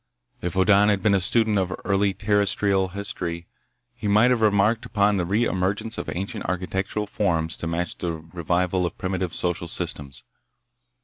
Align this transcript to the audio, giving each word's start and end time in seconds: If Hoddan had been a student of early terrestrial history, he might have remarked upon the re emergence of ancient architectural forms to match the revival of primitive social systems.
If 0.41 0.55
Hoddan 0.55 0.89
had 0.89 1.03
been 1.03 1.13
a 1.13 1.19
student 1.19 1.59
of 1.59 1.75
early 1.85 2.11
terrestrial 2.11 2.87
history, 2.87 3.45
he 3.93 4.07
might 4.07 4.31
have 4.31 4.41
remarked 4.41 4.83
upon 4.83 5.17
the 5.17 5.25
re 5.25 5.45
emergence 5.45 5.99
of 5.99 6.09
ancient 6.11 6.43
architectural 6.47 7.05
forms 7.05 7.55
to 7.57 7.67
match 7.67 7.99
the 7.99 8.13
revival 8.13 8.87
of 8.87 8.97
primitive 8.97 9.31
social 9.31 9.67
systems. 9.67 10.23